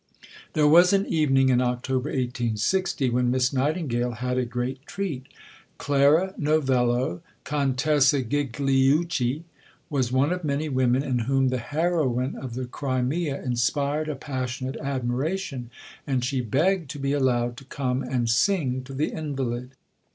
There 0.53 0.67
was 0.67 0.93
an 0.93 1.05
evening 1.05 1.49
in 1.49 1.61
October 1.61 2.09
1860 2.09 3.11
when 3.11 3.29
Miss 3.29 3.53
Nightingale 3.53 4.13
had 4.13 4.35
a 4.39 4.45
great 4.45 4.83
treat. 4.87 5.27
Clara 5.77 6.33
Novello 6.39 7.21
(Contessa 7.43 8.23
Gigliucci) 8.23 9.43
was 9.91 10.11
one 10.11 10.33
of 10.33 10.43
many 10.43 10.69
women 10.69 11.03
in 11.03 11.19
whom 11.19 11.49
the 11.49 11.59
heroine 11.59 12.35
of 12.35 12.55
the 12.55 12.65
Crimea 12.65 13.43
inspired 13.43 14.09
a 14.09 14.15
passionate 14.15 14.77
admiration, 14.77 15.69
and 16.07 16.25
she 16.25 16.41
begged 16.41 16.89
to 16.89 16.97
be 16.97 17.13
allowed 17.13 17.55
to 17.57 17.65
come 17.65 18.01
and 18.01 18.27
sing 18.27 18.83
to 18.85 18.95
the 18.95 19.11
invalid. 19.11 19.73